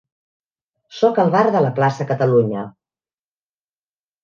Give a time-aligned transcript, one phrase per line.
[0.99, 2.65] Soc al bar de Plaça Catalunya.